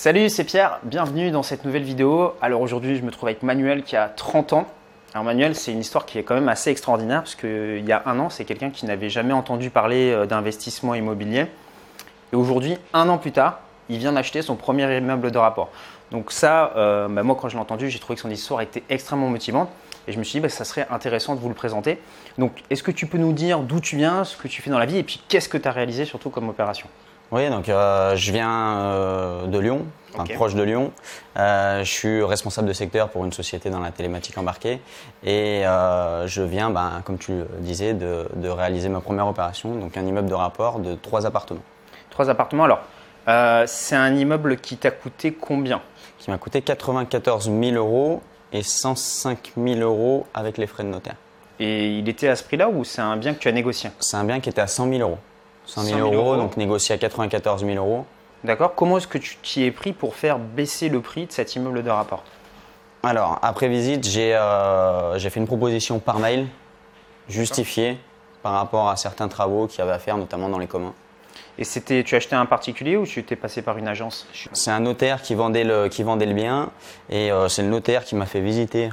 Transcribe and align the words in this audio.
Salut, 0.00 0.28
c'est 0.28 0.44
Pierre, 0.44 0.78
bienvenue 0.84 1.32
dans 1.32 1.42
cette 1.42 1.64
nouvelle 1.64 1.82
vidéo. 1.82 2.32
Alors 2.40 2.60
aujourd'hui, 2.60 2.94
je 2.94 3.02
me 3.02 3.10
trouve 3.10 3.30
avec 3.30 3.42
Manuel 3.42 3.82
qui 3.82 3.96
a 3.96 4.08
30 4.08 4.52
ans. 4.52 4.68
Alors 5.12 5.24
Manuel, 5.24 5.56
c'est 5.56 5.72
une 5.72 5.80
histoire 5.80 6.06
qui 6.06 6.18
est 6.18 6.22
quand 6.22 6.36
même 6.36 6.48
assez 6.48 6.70
extraordinaire 6.70 7.20
parce 7.22 7.34
qu'il 7.34 7.84
y 7.84 7.90
a 7.90 8.04
un 8.06 8.16
an, 8.20 8.30
c'est 8.30 8.44
quelqu'un 8.44 8.70
qui 8.70 8.86
n'avait 8.86 9.10
jamais 9.10 9.32
entendu 9.32 9.70
parler 9.70 10.12
euh, 10.12 10.24
d'investissement 10.24 10.94
immobilier. 10.94 11.46
Et 12.32 12.36
aujourd'hui, 12.36 12.78
un 12.94 13.08
an 13.08 13.18
plus 13.18 13.32
tard, 13.32 13.58
il 13.88 13.98
vient 13.98 14.12
d'acheter 14.12 14.40
son 14.40 14.54
premier 14.54 14.96
immeuble 14.96 15.32
de 15.32 15.38
rapport. 15.38 15.68
Donc 16.12 16.30
ça, 16.30 16.74
euh, 16.76 17.08
bah, 17.08 17.24
moi 17.24 17.34
quand 17.34 17.48
je 17.48 17.56
l'ai 17.56 17.60
entendu, 17.60 17.90
j'ai 17.90 17.98
trouvé 17.98 18.14
que 18.14 18.22
son 18.22 18.30
histoire 18.30 18.60
était 18.60 18.84
extrêmement 18.90 19.30
motivante. 19.30 19.68
Et 20.06 20.12
je 20.12 20.18
me 20.20 20.22
suis 20.22 20.38
dit, 20.38 20.40
bah, 20.40 20.48
ça 20.48 20.64
serait 20.64 20.86
intéressant 20.90 21.34
de 21.34 21.40
vous 21.40 21.48
le 21.48 21.56
présenter. 21.56 21.98
Donc 22.38 22.62
est-ce 22.70 22.84
que 22.84 22.92
tu 22.92 23.06
peux 23.06 23.18
nous 23.18 23.32
dire 23.32 23.58
d'où 23.58 23.80
tu 23.80 23.96
viens, 23.96 24.22
ce 24.22 24.36
que 24.36 24.46
tu 24.46 24.62
fais 24.62 24.70
dans 24.70 24.78
la 24.78 24.86
vie 24.86 24.98
et 24.98 25.02
puis 25.02 25.20
qu'est-ce 25.26 25.48
que 25.48 25.58
tu 25.58 25.66
as 25.66 25.72
réalisé 25.72 26.04
surtout 26.04 26.30
comme 26.30 26.48
opération? 26.48 26.86
Oui, 27.30 27.50
donc 27.50 27.68
euh, 27.68 28.16
je 28.16 28.32
viens 28.32 28.78
euh, 28.78 29.46
de 29.46 29.58
Lyon, 29.58 29.84
enfin, 30.14 30.24
proche 30.34 30.54
de 30.54 30.62
Lyon. 30.62 30.92
Euh, 31.36 31.84
je 31.84 31.90
suis 31.90 32.22
responsable 32.22 32.66
de 32.68 32.72
secteur 32.72 33.10
pour 33.10 33.24
une 33.24 33.34
société 33.34 33.68
dans 33.68 33.80
la 33.80 33.90
télématique 33.90 34.38
embarquée. 34.38 34.80
Et 35.24 35.62
je 35.64 36.42
viens, 36.42 36.70
ben, 36.70 37.02
comme 37.04 37.18
tu 37.18 37.32
le 37.32 37.46
disais, 37.60 37.92
de, 37.92 38.28
de 38.34 38.48
réaliser 38.48 38.88
ma 38.88 39.00
première 39.00 39.26
opération, 39.26 39.74
donc 39.74 39.96
un 39.96 40.06
immeuble 40.06 40.28
de 40.28 40.34
rapport 40.34 40.78
de 40.78 40.94
trois 40.94 41.26
appartements, 41.26 41.62
Trois 42.10 42.30
appartements. 42.30 42.64
Alors, 42.64 42.80
c'est 43.66 43.96
un 43.96 44.14
immeuble 44.16 44.56
qui 44.56 44.78
t'a 44.78 44.90
coûté 44.90 45.32
combien? 45.32 45.82
Qui 46.18 46.30
m'a 46.30 46.38
coûté 46.38 46.62
94 46.62 47.44
000 47.44 47.76
euros 47.76 48.22
et 48.52 48.62
105 48.62 49.52
000 49.56 49.80
euros 49.80 50.26
avec 50.32 50.56
les 50.56 50.66
frais 50.66 50.82
de 50.82 50.88
notaire. 50.88 51.16
Et 51.60 51.98
il 51.98 52.08
était 52.08 52.28
à 52.28 52.36
ce 52.36 52.42
prix-là 52.42 52.68
ou 52.70 52.84
c'est 52.84 53.02
un 53.02 53.16
bien 53.16 53.34
que 53.34 53.38
tu 53.38 53.48
as 53.48 53.52
négocié? 53.52 53.90
C'est 54.00 54.16
un 54.16 54.24
bien 54.24 54.40
qui 54.40 54.48
était 54.48 54.60
à 54.60 54.66
100 54.66 54.88
000 54.88 55.00
euros. 55.02 55.18
100 55.68 55.82
000, 55.82 55.98
100 55.98 56.04
000 56.10 56.12
euros, 56.14 56.24
euros. 56.32 56.36
donc 56.36 56.56
négocié 56.56 56.94
à 56.94 56.98
94 56.98 57.64
000 57.64 57.76
euros. 57.76 58.04
D'accord 58.44 58.74
Comment 58.74 58.98
est-ce 58.98 59.06
que 59.08 59.18
tu 59.18 59.36
t'y 59.42 59.64
es 59.64 59.70
pris 59.70 59.92
pour 59.92 60.14
faire 60.14 60.38
baisser 60.38 60.88
le 60.88 61.00
prix 61.00 61.26
de 61.26 61.32
cet 61.32 61.54
immeuble 61.56 61.82
de 61.82 61.90
rapport? 61.90 62.22
Alors, 63.02 63.38
après 63.42 63.68
visite, 63.68 64.06
j'ai 64.08 64.34
euh, 64.34 65.18
j'ai 65.18 65.30
fait 65.30 65.40
une 65.40 65.46
proposition 65.46 65.98
par 66.00 66.18
mail 66.18 66.46
justifiée 67.28 67.98
par 68.42 68.52
rapport 68.52 68.88
à 68.88 68.96
certains 68.96 69.28
travaux 69.28 69.66
qu'il 69.66 69.80
y 69.80 69.82
avait 69.82 69.92
à 69.92 69.98
faire, 69.98 70.16
notamment 70.16 70.48
dans 70.48 70.58
les 70.58 70.66
communs. 70.66 70.94
Et 71.58 71.64
c'était, 71.64 72.04
tu 72.04 72.14
as 72.14 72.18
acheté 72.18 72.36
un 72.36 72.46
particulier 72.46 72.96
ou 72.96 73.04
tu 73.04 73.24
t'es 73.24 73.34
passé 73.36 73.62
par 73.62 73.76
une 73.78 73.88
agence? 73.88 74.28
C'est 74.52 74.70
un 74.70 74.80
notaire 74.80 75.22
qui 75.22 75.34
vendait 75.34 75.64
le, 75.64 75.88
qui 75.88 76.04
vendait 76.04 76.26
le 76.26 76.34
bien 76.34 76.70
et 77.10 77.32
euh, 77.32 77.48
c'est 77.48 77.62
le 77.62 77.68
notaire 77.68 78.04
qui 78.04 78.14
m'a 78.14 78.26
fait 78.26 78.40
visiter, 78.40 78.90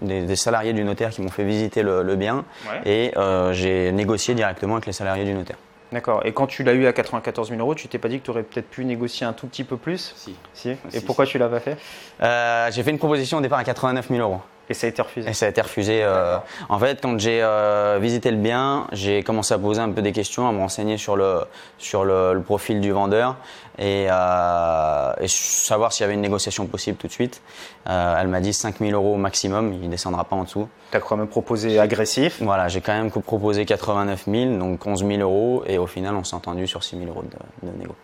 des, 0.00 0.22
des 0.22 0.36
salariés 0.36 0.72
du 0.72 0.84
notaire 0.84 1.10
qui 1.10 1.20
m'ont 1.20 1.28
fait 1.30 1.44
visiter 1.44 1.82
le, 1.82 2.02
le 2.02 2.16
bien 2.16 2.44
Ouais. 2.70 2.80
et 2.90 3.18
euh, 3.18 3.52
j'ai 3.52 3.92
négocié 3.92 4.34
directement 4.34 4.74
avec 4.74 4.86
les 4.86 4.92
salariés 4.94 5.24
du 5.24 5.34
notaire. 5.34 5.56
D'accord. 5.92 6.24
Et 6.26 6.32
quand 6.32 6.46
tu 6.46 6.62
l'as 6.64 6.74
eu 6.74 6.86
à 6.86 6.92
94 6.92 7.48
000 7.48 7.60
euros, 7.60 7.74
tu 7.74 7.88
t'es 7.88 7.98
pas 7.98 8.08
dit 8.08 8.20
que 8.20 8.24
tu 8.24 8.30
aurais 8.30 8.42
peut-être 8.42 8.68
pu 8.68 8.84
négocier 8.84 9.26
un 9.26 9.32
tout 9.32 9.46
petit 9.46 9.64
peu 9.64 9.76
plus 9.76 10.12
Si. 10.16 10.34
Si. 10.52 10.70
Et 10.70 10.76
Si, 10.90 11.00
pourquoi 11.04 11.24
tu 11.26 11.38
l'as 11.38 11.48
pas 11.48 11.60
fait? 11.60 11.78
Euh, 12.22 12.70
j'ai 12.70 12.82
fait 12.82 12.90
une 12.90 12.98
proposition 12.98 13.38
au 13.38 13.40
départ 13.40 13.58
à 13.58 13.64
89 13.64 14.08
000 14.08 14.20
euros. 14.20 14.40
Et 14.70 14.74
ça 14.74 14.86
a 14.86 14.90
été 14.90 15.00
refusé. 15.00 15.30
Et 15.30 15.32
ça 15.32 15.46
a 15.46 15.48
été 15.48 15.60
refusé. 15.60 16.02
euh, 16.02 16.36
en 16.68 16.78
fait, 16.78 17.00
quand 17.02 17.18
j'ai 17.18 17.40
euh, 17.42 17.98
visité 18.00 18.30
le 18.30 18.36
bien, 18.36 18.86
j'ai 18.92 19.22
commencé 19.22 19.54
à 19.54 19.58
poser 19.58 19.80
un 19.80 19.90
peu 19.90 20.02
des 20.02 20.12
questions, 20.12 20.46
à 20.46 20.52
me 20.52 20.58
renseigner 20.58 20.98
sur 20.98 21.16
le, 21.16 21.40
sur 21.78 22.04
le, 22.04 22.34
le 22.34 22.42
profil 22.42 22.80
du 22.80 22.92
vendeur 22.92 23.36
et, 23.78 24.08
euh, 24.10 25.12
et 25.20 25.26
savoir 25.28 25.92
s'il 25.92 26.02
y 26.02 26.04
avait 26.04 26.14
une 26.14 26.20
négociation 26.20 26.66
possible 26.66 26.98
tout 26.98 27.06
de 27.06 27.12
suite. 27.12 27.40
Elle 27.86 28.28
m'a 28.28 28.40
dit 28.40 28.52
5 28.52 28.78
000 28.80 28.90
euros 28.92 29.14
au 29.14 29.16
maximum, 29.16 29.72
il 29.72 29.80
ne 29.80 29.88
descendra 29.88 30.24
pas 30.24 30.36
en 30.36 30.44
dessous. 30.44 30.68
Tu 30.90 30.96
as 30.98 31.00
quand 31.00 31.16
même 31.16 31.28
proposé 31.28 31.78
agressif? 31.78 32.42
Voilà, 32.42 32.68
j'ai 32.68 32.82
quand 32.82 32.92
même 32.92 33.10
proposé 33.10 33.64
89 33.64 34.24
000, 34.30 34.58
donc 34.58 34.86
11 34.86 35.06
000 35.06 35.20
euros, 35.22 35.62
et 35.66 35.78
au 35.78 35.86
final, 35.86 36.14
on 36.14 36.24
s'est 36.24 36.36
entendu 36.36 36.66
sur 36.66 36.84
6 36.84 36.98
000 36.98 37.08
euros 37.10 37.22
de, 37.22 37.66
de 37.70 37.78
négo. 37.78 37.94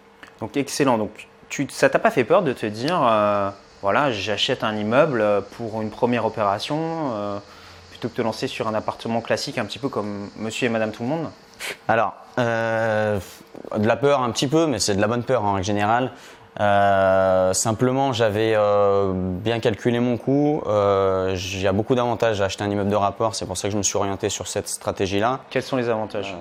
Donc 0.41 0.57
excellent. 0.57 0.97
Donc 0.97 1.29
tu, 1.51 1.67
ça 1.71 1.91
t'a 1.91 1.99
pas 1.99 2.11
fait 2.11 2.25
peur 2.25 2.41
de 2.43 2.55
te 2.55 2.65
dire, 2.65 2.99
voilà, 3.85 4.11
j'achète 4.11 4.65
un 4.65 4.75
immeuble 4.75 5.21
euh, 5.21 5.43
pour 5.59 5.83
une 5.83 5.91
première 5.91 6.25
opération 6.25 6.79
euh, 7.13 7.39
plutôt 7.91 8.09
que 8.09 8.15
de 8.15 8.17
te 8.17 8.23
lancer 8.23 8.47
sur 8.47 8.67
un 8.67 8.73
appartement 8.73 9.21
classique, 9.21 9.59
un 9.59 9.67
petit 9.67 9.79
peu 9.79 9.91
comme 9.91 10.31
Monsieur 10.39 10.69
et 10.69 10.71
Madame 10.71 10.91
tout 10.91 11.03
le 11.03 11.11
monde 11.11 11.29
Alors, 11.87 12.15
euh, 12.39 13.21
de 13.77 13.87
la 13.87 13.97
peur 13.97 14.23
un 14.23 14.31
petit 14.31 14.49
peu, 14.49 14.67
mais 14.67 14.79
c'est 14.79 14.95
de 14.95 15.03
la 15.03 15.07
bonne 15.07 15.23
peur 15.23 15.45
en 15.45 15.53
règle 15.53 15.67
générale. 15.67 16.13
Euh, 16.61 17.53
simplement, 17.53 18.15
j'avais 18.15 18.55
euh, 18.57 19.13
bien 19.15 19.61
calculé 19.61 20.01
mon 20.01 20.17
coût. 20.17 20.63
Euh, 20.67 21.37
Il 21.37 21.61
y 21.61 21.67
a 21.67 21.73
beaucoup 21.73 21.95
d'avantages 21.95 22.41
à 22.41 22.47
acheter 22.47 22.65
un 22.65 22.71
immeuble 22.71 22.89
de 22.89 22.97
rapport, 22.97 23.35
c'est 23.35 23.45
pour 23.45 23.59
ça 23.59 23.69
que 23.69 23.73
je 23.73 23.77
me 23.77 23.83
suis 23.83 23.99
orienté 23.99 24.31
sur 24.31 24.47
cette 24.47 24.69
stratégie-là. 24.69 25.41
Quels 25.51 25.63
sont 25.63 25.77
les 25.77 25.91
avantages? 25.91 26.35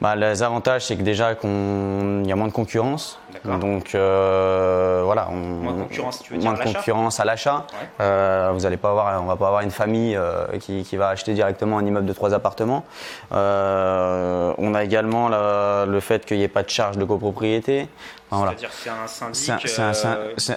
Bah, 0.00 0.14
les 0.14 0.44
avantages, 0.44 0.86
c'est 0.86 0.96
que 0.96 1.02
déjà 1.02 1.34
qu'on 1.34 2.20
il 2.22 2.28
y 2.28 2.32
a 2.32 2.36
moins 2.36 2.46
de 2.46 2.52
concurrence. 2.52 3.18
Donc 3.44 3.94
euh, 3.94 5.02
voilà, 5.04 5.28
on, 5.30 5.34
Moins 5.36 5.72
de 5.72 5.82
concurrence, 5.82 6.22
tu 6.22 6.32
veux 6.32 6.38
dire 6.38 6.50
moins 6.50 6.58
à 6.58 6.62
de 6.62 6.66
l'achat 6.66 6.78
concurrence 6.78 7.20
à 7.20 7.24
l'achat. 7.24 7.66
Ouais. 7.72 7.88
Euh, 8.00 8.50
vous 8.52 8.64
allez 8.66 8.76
pas 8.76 8.90
avoir, 8.90 9.20
on 9.22 9.26
va 9.26 9.36
pas 9.36 9.46
avoir 9.48 9.62
une 9.62 9.70
famille 9.70 10.14
euh, 10.16 10.46
qui, 10.60 10.82
qui 10.84 10.96
va 10.96 11.08
acheter 11.08 11.34
directement 11.34 11.78
un 11.78 11.84
immeuble 11.86 12.06
de 12.06 12.12
trois 12.12 12.32
appartements. 12.34 12.84
Euh, 13.32 14.52
on 14.58 14.74
a 14.74 14.84
également 14.84 15.28
la- 15.28 15.84
le 15.86 16.00
fait 16.00 16.24
qu'il 16.26 16.38
n'y 16.38 16.42
ait 16.44 16.48
pas 16.48 16.62
de 16.62 16.70
charge 16.70 16.96
de 16.96 17.04
copropriété. 17.04 17.88
Enfin. 18.30 18.46
C'est-à-dire 18.48 18.68
que 18.70 18.74
c'est 18.76 18.90
un 18.90 19.06
syndic. 19.06 19.68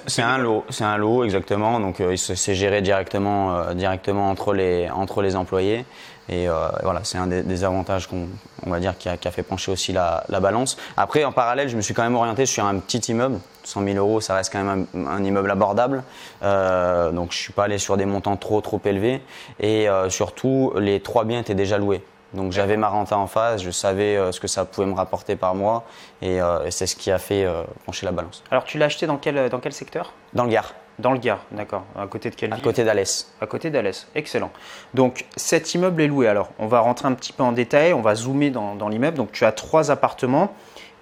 c'est 0.07 0.21
un- 0.21 0.27
un- 0.29 0.37
lot, 0.37 0.65
c'est 0.69 0.83
un 0.83 0.97
lot 0.97 1.23
exactement. 1.23 1.79
Donc 1.79 2.01
c'est 2.15 2.55
géré 2.55 2.81
directement, 2.81 3.73
directement 3.73 4.29
entre 4.29 4.53
les 4.53 4.89
entre 4.89 5.21
les 5.21 5.35
employés. 5.35 5.85
Et 6.31 6.47
euh, 6.49 6.69
voilà, 6.81 7.01
c'est 7.03 7.17
un 7.17 7.27
des, 7.27 7.43
des 7.43 7.63
avantages 7.63 8.07
qu'on 8.07 8.27
on 8.65 8.69
va 8.69 8.79
dire 8.79 8.97
qui 8.97 9.09
a, 9.09 9.17
qui 9.17 9.27
a 9.27 9.31
fait 9.31 9.43
pencher 9.43 9.71
aussi 9.71 9.91
la, 9.91 10.23
la 10.29 10.39
balance. 10.39 10.77
Après, 10.97 11.23
en 11.25 11.31
parallèle, 11.31 11.67
je 11.67 11.75
me 11.75 11.81
suis 11.81 11.93
quand 11.93 12.03
même 12.03 12.15
orienté 12.15 12.45
sur 12.45 12.65
un 12.65 12.79
petit 12.79 12.99
immeuble. 13.11 13.39
100 13.63 13.83
000 13.83 13.97
euros, 13.97 14.21
ça 14.21 14.35
reste 14.35 14.51
quand 14.51 14.63
même 14.63 14.87
un, 14.95 15.07
un 15.07 15.23
immeuble 15.23 15.51
abordable. 15.51 16.03
Euh, 16.41 17.11
donc 17.11 17.31
je 17.31 17.37
suis 17.37 17.53
pas 17.53 17.65
allé 17.65 17.77
sur 17.77 17.97
des 17.97 18.05
montants 18.05 18.37
trop 18.37 18.61
trop 18.61 18.81
élevés. 18.85 19.21
Et 19.59 19.87
euh, 19.89 20.09
surtout, 20.09 20.73
les 20.77 21.01
trois 21.01 21.25
biens 21.25 21.41
étaient 21.41 21.53
déjà 21.53 21.77
loués. 21.77 22.03
Donc 22.33 22.53
j'avais 22.53 22.77
ma 22.77 22.87
renta 22.87 23.17
en 23.17 23.27
face, 23.27 23.61
je 23.61 23.71
savais 23.71 24.15
euh, 24.15 24.31
ce 24.31 24.39
que 24.39 24.47
ça 24.47 24.63
pouvait 24.63 24.87
me 24.87 24.93
rapporter 24.93 25.35
par 25.35 25.53
mois, 25.53 25.83
et, 26.21 26.41
euh, 26.41 26.63
et 26.65 26.71
c'est 26.71 26.87
ce 26.87 26.95
qui 26.95 27.11
a 27.11 27.17
fait 27.17 27.43
euh, 27.43 27.63
pencher 27.85 28.05
la 28.05 28.13
balance. 28.13 28.41
Alors 28.51 28.63
tu 28.63 28.77
l'as 28.77 28.85
acheté 28.85 29.05
dans 29.05 29.17
quel, 29.17 29.49
dans 29.49 29.59
quel 29.59 29.73
secteur? 29.73 30.13
Dans 30.33 30.45
le 30.45 30.49
Gard, 30.49 30.73
Dans 31.01 31.11
le 31.11 31.17
Gard, 31.19 31.39
d'accord. 31.51 31.83
À 31.97 32.05
côté 32.07 32.29
de 32.29 32.35
quelle 32.35 32.51
à 32.53 32.55
ville 32.55 32.63
côté 32.63 32.83
d'Alès. 32.83 33.31
À 33.41 33.47
côté 33.47 33.69
d'Alès. 33.69 34.07
Excellent. 34.15 34.51
Donc 34.93 35.25
cet 35.35 35.73
immeuble 35.73 36.01
est 36.01 36.07
loué. 36.07 36.27
Alors 36.27 36.49
on 36.59 36.67
va 36.67 36.79
rentrer 36.79 37.07
un 37.07 37.13
petit 37.13 37.33
peu 37.33 37.43
en 37.43 37.51
détail, 37.51 37.93
on 37.93 38.01
va 38.01 38.15
zoomer 38.15 38.49
dans, 38.51 38.75
dans 38.75 38.87
l'immeuble. 38.87 39.17
Donc 39.17 39.31
tu 39.31 39.43
as 39.45 39.51
trois 39.51 39.91
appartements. 39.91 40.53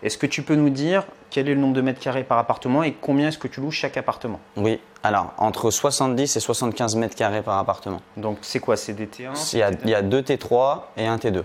Est-ce 0.01 0.17
que 0.17 0.25
tu 0.25 0.43
peux 0.43 0.55
nous 0.55 0.69
dire 0.69 1.03
quel 1.29 1.49
est 1.49 1.53
le 1.53 1.59
nombre 1.59 1.73
de 1.73 1.81
mètres 1.81 1.99
carrés 1.99 2.23
par 2.23 2.37
appartement 2.37 2.83
et 2.83 2.93
combien 2.93 3.27
est-ce 3.27 3.37
que 3.37 3.49
tu 3.49 3.59
loues 3.59 3.71
chaque 3.71 3.97
appartement? 3.97 4.39
Oui, 4.55 4.79
alors 5.03 5.33
entre 5.37 5.69
70 5.71 6.37
et 6.37 6.39
75 6.39 6.95
mètres 6.95 7.15
carrés 7.15 7.41
par 7.41 7.57
appartement. 7.57 8.01
Donc 8.15 8.37
c'est 8.41 8.59
quoi? 8.59 8.77
C'est 8.77 8.93
des 8.93 9.07
T1 9.07 9.33
Il 9.53 9.59
y, 9.59 9.61
a, 9.61 9.71
il 9.83 9.89
y 9.89 9.95
a 9.95 10.01
deux 10.01 10.21
T3 10.21 10.83
et 10.95 11.05
un 11.05 11.17
T2. 11.17 11.43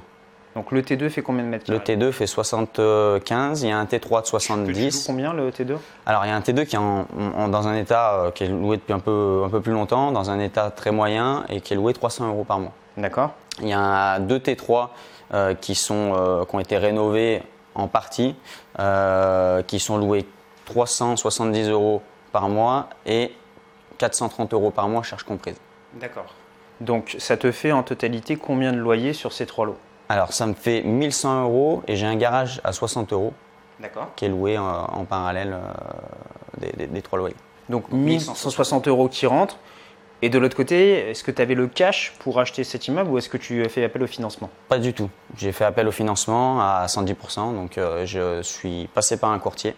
Donc 0.54 0.70
le 0.70 0.82
T2 0.82 1.08
fait 1.08 1.22
combien 1.22 1.42
de 1.42 1.48
mètres 1.48 1.70
Le 1.70 1.78
carrés? 1.78 1.96
T2 1.96 2.12
fait 2.12 2.26
75, 2.28 3.62
il 3.62 3.68
y 3.68 3.72
a 3.72 3.78
un 3.78 3.84
T3 3.84 3.90
de 3.90 3.96
Que 3.96 4.00
tu 4.00 4.12
loues 4.12 4.20
70. 4.38 5.04
combien 5.06 5.32
le 5.32 5.50
T2 5.50 5.76
Alors 6.06 6.24
il 6.24 6.28
y 6.28 6.30
a 6.30 6.36
un 6.36 6.40
T2 6.40 6.64
qui 6.64 6.76
est 6.76 6.78
en- 6.78 7.06
en- 7.36 7.48
dans 7.48 7.66
un 7.66 7.74
état 7.76 8.14
euh, 8.14 8.30
qui 8.30 8.44
est 8.44 8.48
loué 8.48 8.76
depuis 8.76 8.92
un 8.92 9.00
peu, 9.00 9.42
un 9.44 9.48
peu 9.48 9.60
plus 9.60 9.72
longtemps, 9.72 10.12
dans 10.12 10.30
un 10.30 10.38
état 10.38 10.70
très 10.70 10.92
moyen 10.92 11.44
et 11.48 11.60
qui 11.60 11.72
est 11.72 11.76
loué 11.76 11.92
300 11.92 12.28
euros 12.28 12.44
par 12.44 12.60
mois. 12.60 12.72
D'accord. 12.96 13.32
Il 13.60 13.68
y 13.68 13.72
a 13.72 14.20
deux 14.20 14.38
T3 14.38 14.90
euh, 15.32 15.54
qui, 15.54 15.74
sont, 15.74 16.12
euh, 16.16 16.44
qui 16.44 16.54
ont 16.54 16.60
été 16.60 16.76
rénovés 16.78 17.42
en 17.74 17.88
partie, 17.88 18.36
euh, 18.78 19.62
qui 19.62 19.80
sont 19.80 19.96
loués 19.96 20.24
370 20.66 21.68
euros 21.68 22.00
par 22.30 22.48
mois 22.48 22.88
et 23.06 23.32
430 23.98 24.52
euros 24.54 24.70
par 24.70 24.88
mois, 24.88 25.02
charges 25.02 25.24
comprises. 25.24 25.56
D'accord. 25.94 26.26
Donc 26.80 27.16
ça 27.18 27.36
te 27.36 27.50
fait 27.50 27.72
en 27.72 27.82
totalité 27.82 28.36
combien 28.36 28.72
de 28.72 28.78
loyers 28.78 29.12
sur 29.12 29.32
ces 29.32 29.46
trois 29.46 29.66
lots? 29.66 29.78
Alors 30.08 30.32
ça 30.32 30.46
me 30.46 30.54
fait 30.54 30.82
1100 30.82 31.44
euros 31.44 31.82
et 31.88 31.96
j'ai 31.96 32.06
un 32.06 32.16
garage 32.16 32.60
à 32.64 32.72
60 32.72 33.12
euros 33.12 33.32
qui 34.16 34.24
est 34.26 34.28
loué 34.28 34.56
en 34.58 35.04
parallèle 35.04 35.52
euh, 35.54 35.60
des, 36.58 36.72
des- 36.76 36.86
des 36.86 37.02
trois 37.02 37.18
loyers. 37.18 37.36
Donc 37.68 37.90
1160 37.90 38.88
euros 38.88 39.08
qui 39.08 39.26
rentrent. 39.26 39.58
Et 40.22 40.28
de 40.30 40.38
l'autre 40.38 40.56
côté, 40.56 41.10
est-ce 41.10 41.22
que 41.24 41.30
tu 41.30 41.42
avais 41.42 41.54
le 41.54 41.66
cash 41.66 42.14
pour 42.20 42.38
acheter 42.40 42.64
cet 42.64 42.86
immeuble 42.88 43.10
ou 43.10 43.18
est-ce 43.18 43.28
que 43.28 43.36
tu 43.36 43.62
as 43.64 43.68
fait 43.68 43.84
appel 43.84 44.02
au 44.02 44.06
financement? 44.06 44.48
Pas 44.68 44.78
du 44.78 44.94
tout. 44.94 45.10
J'ai 45.36 45.52
fait 45.52 45.64
appel 45.64 45.86
au 45.88 45.90
financement 45.92 46.60
à 46.60 46.86
110%, 46.86 47.54
donc 47.54 47.76
euh, 47.76 48.06
je 48.06 48.40
suis 48.42 48.86
passé 48.94 49.18
par 49.18 49.32
un 49.32 49.38
courtier 49.38 49.74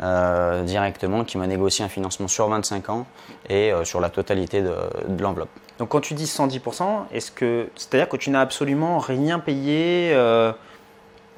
euh, 0.00 0.62
directement 0.62 1.24
qui 1.24 1.38
m'a 1.38 1.46
négocié 1.46 1.84
un 1.84 1.88
financement 1.88 2.28
sur 2.28 2.48
25 2.48 2.88
ans 2.90 3.06
et 3.48 3.72
euh, 3.72 3.84
sur 3.84 4.00
la 4.00 4.10
totalité 4.10 4.60
de, 4.62 4.74
de 5.08 5.22
l'enveloppe. 5.22 5.48
Donc 5.78 5.88
quand 5.90 6.00
tu 6.00 6.14
dis 6.14 6.24
110%, 6.24 7.04
est-ce 7.12 7.30
que 7.30 7.68
c'est-à-dire 7.76 8.08
que 8.08 8.16
tu 8.16 8.30
n'as 8.30 8.40
absolument 8.40 8.98
rien 8.98 9.38
payé, 9.38 10.10
euh, 10.14 10.52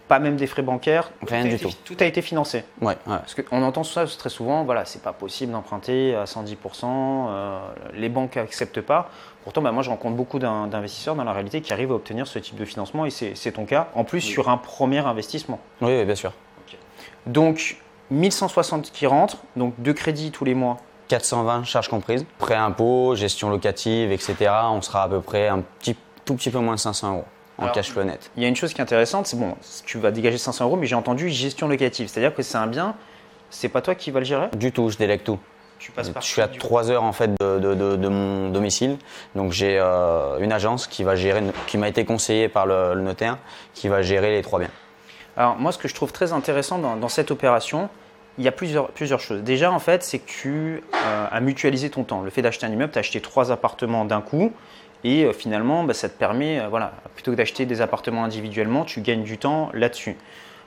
pas 0.07 0.19
même 0.21 0.37
des 0.37 0.47
frais 0.47 0.63
bancaires? 0.63 1.11
Rien 1.27 1.43
tout 1.43 1.47
a 1.47 1.49
du 1.51 1.55
été- 1.57 1.65
tout. 1.67 1.73
Tout 1.85 1.97
a 2.01 2.05
été 2.07 2.23
financé. 2.23 2.65
Ouais, 2.81 2.97
ouais. 3.07 3.17
Parce 3.19 3.35
qu'on 3.35 3.63
entend 3.63 3.85
ça 3.85 4.07
très 4.07 4.31
souvent, 4.31 4.65
voilà, 4.65 4.85
c'est 4.85 5.03
pas 5.03 5.13
possible 5.13 5.53
d'emprunter 5.53 6.15
à 6.15 6.25
110%, 6.25 7.27
euh, 7.29 7.59
les 7.95 8.09
banques 8.09 8.37
n'acceptent 8.37 8.81
pas. 8.81 9.11
Pourtant, 9.45 9.61
bah, 9.63 9.71
moi, 9.73 9.83
je 9.83 9.91
rencontre 9.91 10.15
beaucoup 10.17 10.39
d'in- 10.39 10.67
d'investisseurs 10.67 11.15
dans 11.15 11.25
la 11.25 11.33
réalité 11.33 11.61
qui 11.61 11.73
arrivent 11.73 11.93
à 11.93 11.95
obtenir 11.95 12.27
ce 12.27 12.39
type 12.39 12.57
de 12.57 12.65
financement 12.65 13.07
et 13.07 13.11
c'est 13.11 13.53
ton 13.53 13.65
cas, 13.67 13.89
en 13.95 14.05
plus 14.05 14.21
sur 14.21 14.49
un 14.51 14.57
premier 14.57 14.99
investissement. 14.99 15.59
Oui, 15.81 15.93
oui, 15.99 16.05
bien 16.05 16.15
sûr. 16.15 16.33
Donc, 17.27 17.77
1160 18.11 18.91
qui 18.93 19.07
rentrent, 19.07 19.39
donc 19.57 19.75
deux 19.79 19.93
crédits 19.93 20.31
tous 20.31 20.45
les 20.45 20.55
mois. 20.55 20.79
420 21.09 21.65
charges 21.65 21.89
comprises, 21.89 22.25
prêt 22.39 22.55
impôt, 22.55 23.15
gestion 23.15 23.49
locative, 23.49 24.13
etc. 24.13 24.37
On 24.71 24.83
sera 24.83 25.05
à 25.05 25.09
peu 25.09 25.21
près 25.21 25.49
un 25.49 25.61
petit, 25.79 25.97
tout 26.25 26.35
petit 26.35 26.51
peu 26.51 26.59
moins 26.59 26.75
de 26.75 26.81
500 26.81 27.13
euros 27.13 27.25
en 27.57 27.63
Alors, 27.63 27.75
cash 27.75 27.91
flow 27.91 28.05
net. 28.05 28.31
Il 28.37 28.43
y 28.43 28.47
a 28.47 28.49
une 28.49 28.57
chose 28.57 28.73
qui 28.75 28.79
est 28.81 28.83
intéressante, 28.83 29.27
c'est 29.27 29.39
bon, 29.39 29.55
tu 29.87 29.99
vas 29.99 30.11
dégager 30.11 30.39
500 30.39 30.65
euros, 30.67 30.77
mais 30.77 30.87
j'ai 30.87 30.95
entendu 30.95 31.29
gestion 31.31 31.67
locative, 31.67 32.09
c'est-à-dire 32.09 32.35
que 32.35 32.43
c'est 32.43 32.59
un 32.59 32.67
bien, 32.67 32.95
c'est 33.51 33.69
pas 33.69 33.81
toi 33.81 33.95
qui 33.95 34.11
vas 34.11 34.21
le 34.21 34.27
gérer? 34.27 34.49
Du 34.55 34.71
tout, 34.71 34.91
je 34.91 34.99
délègue 34.99 35.23
tout. 35.25 35.39
Tu 35.79 35.91
passes 35.93 36.11
par 36.11 36.21
Je 36.23 36.27
suis 36.29 36.43
à 36.43 36.49
du- 36.49 36.59
3 36.59 36.91
heures 36.91 37.05
en 37.05 37.13
fait 37.13 37.31
de, 37.41 37.59
de- 37.59 37.75
de- 37.75 37.97
de 37.97 38.09
mon 38.09 38.51
domicile, 38.51 38.99
donc 39.35 39.53
j'ai 39.53 39.79
euh, 39.81 40.39
une 40.41 40.53
agence 40.53 40.87
qui 40.87 41.05
va 41.05 41.15
gérer, 41.17 41.43
qui 41.67 41.79
m'a 41.79 41.89
été 41.89 42.05
conseillée 42.05 42.49
par 42.49 42.67
le, 42.67 42.95
le 42.95 43.01
notaire, 43.01 43.39
qui 43.75 43.89
va 43.89 44.03
gérer 44.03 44.33
les 44.33 44.43
trois 44.43 44.59
biens. 44.59 44.71
Alors 45.39 45.57
moi, 45.57 45.71
ce 45.71 45.79
que 45.79 45.87
je 45.87 45.95
trouve 45.95 46.11
très 46.11 46.33
intéressant 46.33 46.79
dans, 46.79 47.09
cette 47.09 47.31
opération, 47.31 47.89
il 48.39 48.45
y 48.45 48.49
a 48.49 48.53
plusieurs, 48.53 48.89
plusieurs 48.89 49.21
choses. 49.21 49.43
Déjà, 49.43 49.71
en 49.71 49.79
fait, 49.79 50.03
c'est 50.03 50.19
que 50.19 50.29
tu 50.29 50.83
euh, 50.95 51.27
as 51.31 51.41
mutualisé 51.41 51.91
ton 51.91 52.03
temps. 52.03 52.23
Le 52.23 52.31
fait 52.31 52.43
d'acheter 52.43 52.67
un 52.67 52.71
immeuble, 52.71 52.91
tu 52.91 52.99
as 52.99 53.01
acheté 53.01 53.21
trois 53.21 53.53
appartements 53.53 54.05
d'un 54.05 54.21
coup. 54.21 54.53
Et 55.05 55.23
euh, 55.23 55.33
finalement, 55.33 55.85
bah, 55.85 55.95
ça 55.95 56.09
te 56.09 56.19
permet, 56.19 56.59
euh, 56.59 56.67
voilà, 56.67 56.93
plutôt 57.15 57.31
que 57.31 57.37
d'acheter 57.37 57.67
des 57.67 57.81
appartements 57.81 58.25
individuellement, 58.25 58.85
tu 58.85 59.01
gagnes 59.01 59.23
du 59.23 59.39
temps 59.39 59.71
là-dessus. 59.75 60.17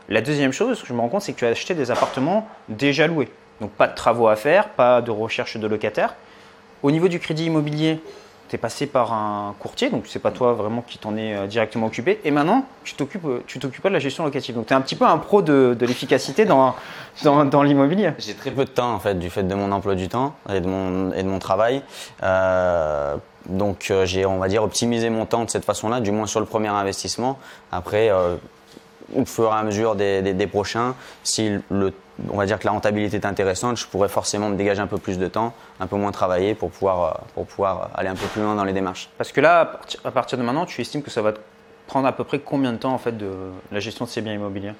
La 0.07 0.21
deuxième 0.21 0.53
chose 0.53 0.81
que 0.81 0.87
je 0.87 0.93
me 0.93 1.01
rends 1.01 1.09
compte, 1.09 1.23
c'est 1.23 1.33
que 1.33 1.39
tu 1.39 1.45
as 1.45 1.49
acheté 1.49 1.75
des 1.75 1.91
appartements 1.91 2.47
déjà 2.69 3.07
loués. 3.07 3.27
Donc 3.59 3.71
pas 3.71 3.89
de 3.89 3.95
travaux 3.95 4.29
à 4.29 4.37
faire, 4.37 4.69
pas 4.69 5.01
de 5.01 5.11
recherche 5.11 5.57
de 5.57 5.67
locataires. 5.67 6.15
Au 6.81 6.91
niveau 6.91 7.09
du 7.09 7.19
crédit 7.19 7.47
immobilier, 7.47 7.99
passé 8.57 8.87
par 8.87 9.13
un 9.13 9.55
courtier, 9.59 9.89
donc 9.89 10.05
c'est 10.07 10.19
pas 10.19 10.31
toi 10.31 10.53
vraiment 10.53 10.81
qui 10.81 10.97
t'en 10.97 11.15
est 11.15 11.35
euh, 11.35 11.47
directement 11.47 11.87
occupé. 11.87 12.19
Et 12.23 12.31
maintenant, 12.31 12.65
tu 12.83 12.95
t'occupes, 12.95 13.25
euh, 13.25 13.43
tu 13.47 13.59
t'occupes 13.59 13.81
pas 13.81 13.89
de 13.89 13.93
la 13.93 13.99
gestion 13.99 14.23
locative. 14.23 14.55
Donc 14.55 14.67
tu 14.67 14.73
es 14.73 14.75
un 14.75 14.81
petit 14.81 14.95
peu 14.95 15.05
un 15.05 15.17
pro 15.17 15.41
de, 15.41 15.75
de 15.77 15.85
l'efficacité 15.85 16.45
dans, 16.45 16.75
dans, 17.23 17.45
dans 17.45 17.63
l'immobilier. 17.63 18.11
J'ai 18.19 18.33
très 18.33 18.51
peu 18.51 18.65
de 18.65 18.69
temps 18.69 18.93
en 18.93 18.99
fait 18.99 19.17
du 19.17 19.29
fait 19.29 19.43
de 19.43 19.55
mon 19.55 19.71
emploi 19.71 19.95
du 19.95 20.09
temps 20.09 20.35
et 20.49 20.59
de 20.59 20.67
mon, 20.67 21.11
et 21.13 21.23
de 21.23 21.27
mon 21.27 21.39
travail. 21.39 21.81
Euh, 22.23 23.15
donc 23.47 23.91
j'ai 24.05 24.25
on 24.25 24.37
va 24.37 24.47
dire 24.47 24.63
optimisé 24.63 25.09
mon 25.09 25.25
temps 25.25 25.45
de 25.45 25.49
cette 25.49 25.65
façon-là, 25.65 25.99
du 25.99 26.11
moins 26.11 26.27
sur 26.27 26.39
le 26.39 26.45
premier 26.45 26.67
investissement. 26.67 27.39
Après, 27.71 28.11
au 29.15 29.25
fur 29.25 29.51
et 29.51 29.55
à 29.55 29.63
mesure 29.63 29.95
des, 29.95 30.21
des- 30.21 30.33
des 30.33 30.47
prochains, 30.47 30.95
si 31.23 31.51
le, 31.69 31.93
on 32.29 32.37
va 32.37 32.45
dire 32.45 32.59
que 32.59 32.65
la 32.65 32.71
rentabilité 32.71 33.17
est 33.17 33.25
intéressante, 33.25 33.77
je 33.77 33.87
pourrais 33.87 34.09
forcément 34.09 34.49
me 34.49 34.55
dégager 34.55 34.81
un 34.81 34.87
peu 34.87 34.97
plus 34.97 35.17
de 35.17 35.27
temps, 35.27 35.53
un 35.79 35.87
peu 35.87 35.95
moins 35.95 36.11
travailler 36.11 36.55
pour 36.55 36.71
pouvoir, 36.71 37.03
euh, 37.03 37.17
pour 37.33 37.45
pouvoir 37.47 37.89
aller 37.95 38.09
un 38.09 38.15
peu 38.15 38.27
plus 38.27 38.41
loin 38.41 38.55
dans 38.55 38.63
les 38.63 38.73
démarches. 38.73 39.09
Parce 39.17 39.31
que 39.31 39.41
là, 39.41 39.79
à 40.05 40.11
partir, 40.11 40.37
de 40.37 40.43
maintenant, 40.43 40.65
tu 40.65 40.81
estimes 40.81 41.01
que 41.01 41.11
ça 41.11 41.21
va 41.21 41.33
te 41.33 41.39
prendre 41.87 42.07
à 42.07 42.11
peu 42.11 42.23
près 42.23 42.39
combien 42.39 42.71
de 42.71 42.77
temps 42.77 42.93
en 42.93 42.97
fait 42.97 43.17
de 43.17 43.31
la 43.71 43.79
gestion 43.79 44.05
de 44.05 44.09
ces 44.09 44.21
biens 44.21 44.33
immobiliers? 44.33 44.73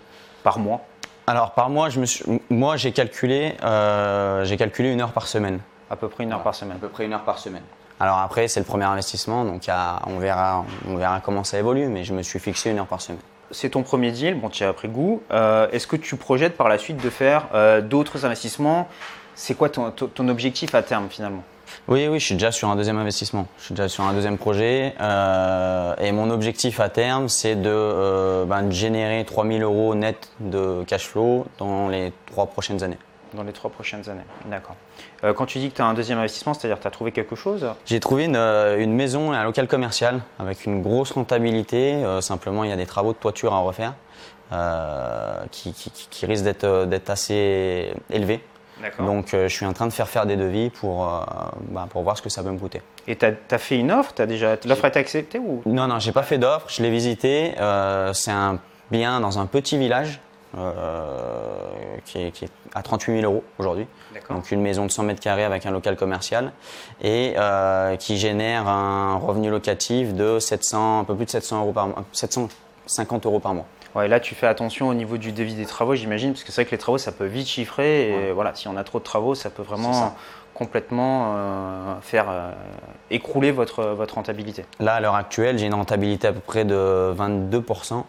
Par 0.43 0.59
mois? 0.59 0.81
Alors 1.27 1.51
par 1.51 1.69
mois, 1.69 1.89
je 1.89 1.99
me 1.99 2.05
suis, 2.05 2.23
moi 2.49 2.77
j'ai 2.77 2.91
calculé, 2.91 3.55
euh, 3.63 4.43
j'ai 4.43 4.57
calculé 4.57 4.91
une 4.91 5.01
heure 5.01 5.11
par 5.11 5.27
semaine. 5.27 5.59
À 5.89 5.95
peu 5.95 6.09
près 6.09 6.23
une 6.23 6.31
heure 6.33 6.41
par 6.43 6.55
semaine. 6.55 6.77
À 6.77 6.79
peu 6.79 6.87
près 6.89 7.05
une 7.05 7.13
heure 7.13 7.23
par 7.23 7.37
semaine. 7.37 7.63
Alors 7.99 8.17
après, 8.17 8.47
c'est 8.47 8.59
le 8.59 8.65
premier 8.65 8.85
investissement, 8.85 9.45
donc 9.45 9.61
on, 10.07 10.17
verra, 10.17 10.65
on 10.87 10.95
verra 10.95 11.19
comment 11.19 11.43
ça 11.43 11.59
évolue, 11.59 11.87
mais 11.87 12.03
je 12.03 12.13
me 12.13 12.23
suis 12.23 12.39
fixé 12.39 12.71
une 12.71 12.79
heure 12.79 12.87
par 12.87 12.99
semaine. 13.01 13.21
C'est 13.51 13.69
ton 13.69 13.83
premier 13.83 14.11
deal, 14.11 14.35
bon, 14.35 14.49
tu 14.49 14.63
as 14.63 14.73
pris 14.73 14.87
goût. 14.87 15.21
Euh, 15.31 15.67
Est-ce 15.71 15.87
que 15.87 15.95
tu 15.95 16.15
projettes 16.15 16.55
par 16.57 16.69
la 16.69 16.77
suite 16.77 17.01
de 17.03 17.09
faire 17.09 17.47
euh, 17.53 17.81
d'autres 17.81 18.25
investissements? 18.25 18.87
C'est 19.35 19.55
quoi 19.55 19.69
ton, 19.69 20.27
objectif 20.29 20.75
à 20.75 20.83
terme 20.83 21.07
finalement? 21.09 21.43
Oui, 21.87 22.07
oui, 22.07 22.19
je 22.19 22.25
suis 22.25 22.35
déjà 22.35 22.51
sur 22.51 22.69
un 22.69 22.75
deuxième 22.75 22.97
investissement. 22.97 23.47
Je 23.57 23.65
suis 23.65 23.73
déjà 23.73 23.87
sur 23.87 24.03
un 24.03 24.13
deuxième 24.13 24.37
projet. 24.37 24.93
euh, 24.99 25.95
et 25.99 26.11
mon 26.11 26.29
objectif 26.29 26.79
à 26.79 26.89
terme, 26.89 27.29
c'est 27.29 27.55
de, 27.55 28.45
ben, 28.45 28.63
de 28.63 28.71
générer 28.71 29.23
3000 29.25 29.63
euros 29.63 29.95
net 29.95 30.29
de 30.39 30.83
cash 30.85 31.07
flow 31.07 31.45
dans 31.57 31.87
les 31.87 32.11
trois 32.27 32.47
prochaines 32.47 32.83
années. 32.83 32.97
Dans 33.33 33.43
les 33.43 33.53
trois 33.53 33.69
prochaines 33.71 34.09
années 34.09 34.23
D'accord. 34.45 34.75
Euh, 35.23 35.33
quand 35.33 35.45
tu 35.45 35.59
dis 35.59 35.69
que 35.69 35.75
tu 35.75 35.81
as 35.81 35.85
un 35.85 35.93
deuxième 35.93 36.17
investissement, 36.19 36.53
c'est-à-dire 36.53 36.77
que 36.77 36.81
tu 36.83 36.87
as 36.87 36.91
trouvé 36.91 37.11
quelque 37.11 37.35
chose 37.35 37.65
J'ai 37.85 37.99
trouvé 37.99 38.25
une, 38.25 38.35
euh, 38.35 38.77
une 38.79 38.93
maison 38.93 39.33
et 39.33 39.37
un 39.37 39.43
local 39.43 39.67
commercial 39.67 40.21
avec 40.39 40.65
une 40.65 40.81
grosse 40.81 41.11
rentabilité. 41.11 41.93
Euh, 42.03 42.21
simplement, 42.21 42.63
il 42.63 42.69
y 42.69 42.73
a 42.73 42.77
des 42.77 42.85
travaux 42.85 43.13
de 43.13 43.17
toiture 43.17 43.53
à 43.53 43.59
refaire 43.59 43.93
euh, 44.51 45.35
qui, 45.51 45.73
qui- 45.73 45.91
qui- 45.91 46.07
qui 46.09 46.25
risquent 46.25 46.43
d'être 46.45 47.09
assez 47.09 47.93
élevés. 48.09 48.43
D'accord. 48.81 49.05
Donc, 49.05 49.27
je 49.33 49.47
suis 49.47 49.65
en 49.65 49.73
train 49.73 49.85
de 49.85 49.93
faire 49.93 50.09
faire 50.09 50.25
des 50.25 50.35
devis 50.35 50.71
pour, 50.71 51.05
bah, 51.69 51.87
pour 51.89 52.01
voir 52.01 52.17
ce 52.17 52.21
que 52.23 52.29
ça 52.29 52.41
peut 52.41 52.49
me 52.49 52.57
coûter. 52.57 52.81
Et 53.07 53.15
tu 53.15 53.25
as, 53.25 53.57
fait 53.59 53.77
une 53.77 53.91
offre? 53.91 54.11
T'as 54.13 54.25
déjà 54.25 54.55
L'offre 54.65 54.85
a 54.85 54.87
été 54.87 54.97
acceptée 54.99 55.37
ou? 55.37 55.61
Non, 55.67 55.87
non, 55.87 55.99
j'ai 55.99 56.11
pas 56.11 56.23
fait 56.23 56.39
d'offre. 56.39 56.65
Je 56.69 56.81
l'ai 56.81 56.89
visité. 56.89 57.53
C'est 58.13 58.31
un 58.31 58.59
bien 58.89 59.19
dans 59.19 59.37
un 59.39 59.45
petit 59.45 59.77
village 59.77 60.19
euh, 60.57 61.97
qui, 62.05 62.23
est, 62.23 62.31
qui 62.31 62.45
est 62.45 62.49
à 62.73 62.81
38 62.83 63.21
000 63.21 63.31
euros 63.31 63.43
aujourd'hui. 63.57 63.87
Donc 64.29 64.51
une 64.51 64.61
maison 64.61 64.85
de 64.85 64.91
100 64.91 65.03
mètres 65.03 65.19
carrés 65.21 65.43
avec 65.43 65.65
un 65.65 65.71
local 65.71 65.95
commercial 65.95 66.51
et 67.01 67.33
euh, 67.37 67.95
qui 67.95 68.17
génère 68.17 68.67
un 68.67 69.15
revenu 69.17 69.49
locatif 69.49 70.13
de 70.13 70.39
700, 70.39 70.99
un 70.99 71.03
peu 71.03 71.15
plus 71.15 71.25
de 71.25 71.29
700 71.31 71.61
euros 71.61 71.71
par 71.71 71.87
mois, 71.87 72.03
750 72.11 73.25
euros 73.25 73.39
par 73.39 73.53
mois. 73.53 73.65
Ouais, 73.95 74.07
là, 74.07 74.19
tu 74.21 74.35
fais 74.35 74.47
attention 74.47 74.87
au 74.87 74.93
niveau 74.93 75.17
du 75.17 75.33
devis 75.33 75.53
des 75.55 75.65
travaux, 75.65 75.95
j'imagine, 75.95 76.31
parce 76.31 76.43
que 76.45 76.51
c'est 76.53 76.61
vrai 76.61 76.65
que 76.65 76.71
les 76.71 76.77
travaux, 76.77 76.97
ça 76.97 77.11
peut 77.11 77.25
vite 77.25 77.47
chiffrer. 77.47 78.09
Et 78.09 78.15
Ouais. 78.27 78.31
voilà, 78.31 78.55
si 78.55 78.69
on 78.69 78.77
a 78.77 78.83
trop 78.85 78.99
de 78.99 79.03
travaux, 79.03 79.35
ça 79.35 79.49
peut 79.49 79.63
vraiment 79.63 80.15
complètement 80.53 81.33
euh, 81.35 81.95
faire 82.01 82.27
euh, 82.29 82.51
écrouler 83.09 83.51
votre, 83.51 83.83
votre 83.83 84.15
rentabilité. 84.15 84.63
Là, 84.79 84.93
à 84.95 84.99
l'heure 85.01 85.15
actuelle, 85.15 85.57
j'ai 85.57 85.65
une 85.65 85.73
rentabilité 85.73 86.27
à 86.27 86.33
peu 86.33 86.39
près 86.39 86.63
de 86.63 87.13
22%. 87.17 88.03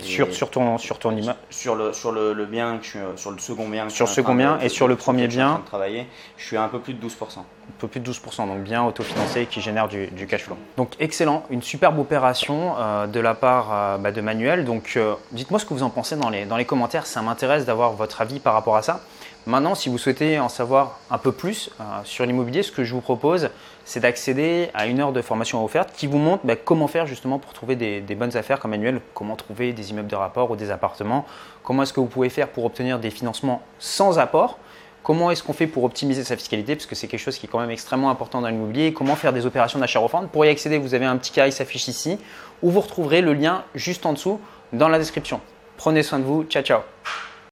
Sur, 0.00 0.34
sur 0.34 0.50
ton, 0.50 0.76
sur 0.76 0.98
ton 0.98 1.16
sur 1.50 1.76
le 1.76 1.92
sur 1.92 2.10
le, 2.12 2.32
le 2.32 2.46
bien 2.46 2.78
suis- 2.82 2.98
sur 3.16 3.30
le 3.30 3.38
second 3.38 3.68
bien 3.68 3.88
Sur 3.88 4.06
le 4.06 4.10
second 4.10 4.34
bien 4.34 4.56
de- 4.56 4.64
et 4.64 4.68
sur 4.68 4.88
le 4.88 4.96
premier 4.96 5.26
je 5.26 5.30
suis 5.30 5.40
en 5.40 5.44
train 5.46 5.54
bien. 5.54 5.60
de 5.62 5.66
travailler 5.66 6.06
je 6.36 6.44
suis 6.44 6.56
à 6.56 6.64
un 6.64 6.68
peu 6.68 6.80
plus 6.80 6.94
de 6.94 7.00
12% 7.00 7.38
un 7.40 7.44
peu 7.78 7.88
plus 7.88 8.00
de 8.00 8.04
12%, 8.12 8.46
donc 8.46 8.58
bien 8.62 8.84
autofinancé 8.84 9.46
qui 9.46 9.60
génère 9.62 9.88
du, 9.88 10.08
du 10.08 10.26
cash 10.26 10.42
flow. 10.42 10.56
Donc 10.76 10.90
excellent, 10.98 11.44
une 11.48 11.62
superbe 11.62 11.98
opération 11.98 12.74
euh, 12.78 13.06
de 13.06 13.18
la 13.20 13.34
part 13.34 13.68
euh, 13.72 13.96
bah, 13.98 14.12
de 14.12 14.20
Manuel. 14.20 14.64
Donc 14.66 14.92
euh, 14.96 15.14
dites-moi 15.32 15.58
ce 15.58 15.64
que 15.64 15.72
vous 15.72 15.82
en 15.82 15.90
pensez 15.90 16.16
dans 16.16 16.28
les, 16.28 16.44
dans 16.44 16.56
les 16.58 16.66
commentaires, 16.66 17.06
ça 17.06 17.22
m'intéresse 17.22 17.64
d'avoir 17.64 17.92
votre 17.92 18.20
avis 18.20 18.38
par 18.40 18.52
rapport 18.52 18.76
à 18.76 18.82
ça. 18.82 19.00
Maintenant, 19.46 19.74
si 19.74 19.90
vous 19.90 19.98
souhaitez 19.98 20.38
en 20.38 20.48
savoir 20.48 21.00
un 21.10 21.18
peu 21.18 21.30
plus 21.30 21.68
euh, 21.78 21.84
sur 22.04 22.24
l'immobilier, 22.24 22.62
ce 22.62 22.72
que 22.72 22.82
je 22.82 22.94
vous 22.94 23.02
propose, 23.02 23.50
c'est 23.84 24.00
d'accéder 24.00 24.70
à 24.72 24.86
une 24.86 25.00
heure 25.00 25.12
de 25.12 25.20
formation 25.20 25.62
offerte 25.62 25.90
qui 25.94 26.06
vous 26.06 26.16
montre 26.16 26.46
bah, 26.46 26.56
comment 26.56 26.88
faire 26.88 27.06
justement 27.06 27.38
pour 27.38 27.52
trouver 27.52 27.76
des, 27.76 28.00
bonnes 28.14 28.38
affaires 28.38 28.58
comme 28.58 28.70
Manuel, 28.70 29.02
comment 29.12 29.36
trouver 29.36 29.74
des 29.74 29.90
immeubles 29.90 30.08
de 30.08 30.16
rapport 30.16 30.50
ou 30.50 30.56
des 30.56 30.70
appartements, 30.70 31.26
comment 31.62 31.82
est-ce 31.82 31.92
que 31.92 32.00
vous 32.00 32.06
pouvez 32.06 32.30
faire 32.30 32.48
pour 32.48 32.64
obtenir 32.64 32.98
des 32.98 33.10
financements 33.10 33.60
sans 33.78 34.18
apport. 34.18 34.58
Comment 35.02 35.30
est-ce 35.30 35.42
qu'on 35.42 35.52
fait 35.52 35.66
pour 35.66 35.84
optimiser 35.84 36.24
sa 36.24 36.34
fiscalité 36.34 36.74
Parce 36.74 36.86
que 36.86 36.94
c'est 36.94 37.08
quelque 37.08 37.20
chose 37.20 37.36
qui 37.36 37.44
est 37.44 37.48
quand 37.50 37.60
même 37.60 37.70
extrêmement 37.70 38.08
important 38.08 38.40
dans 38.40 38.48
l'immobilier. 38.48 38.94
Comment 38.94 39.16
faire 39.16 39.34
des 39.34 39.44
opérations 39.44 39.78
d'achat-revente 39.78 40.30
Pour 40.30 40.46
y 40.46 40.48
accéder, 40.48 40.78
vous 40.78 40.94
avez 40.94 41.04
un 41.04 41.18
petit 41.18 41.30
carré 41.30 41.50
qui 41.50 41.56
s'affiche 41.56 41.88
ici, 41.88 42.18
où 42.62 42.70
vous 42.70 42.80
retrouverez 42.80 43.20
le 43.20 43.34
lien 43.34 43.64
juste 43.74 44.06
en 44.06 44.14
dessous 44.14 44.40
dans 44.72 44.88
la 44.88 44.98
description. 44.98 45.42
Prenez 45.76 46.02
soin 46.02 46.20
de 46.20 46.24
vous. 46.24 46.44
Ciao, 46.44 46.62
ciao 46.62 46.80